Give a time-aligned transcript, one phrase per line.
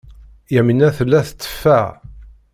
[0.53, 1.87] Yamina tella tetteffeɣ.